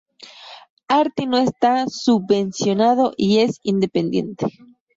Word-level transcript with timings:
Arti 0.89 1.27
no 1.27 1.37
está 1.37 1.85
subvencionado 1.87 3.13
y 3.17 3.41
es 3.41 3.59
independiente. 3.61 4.47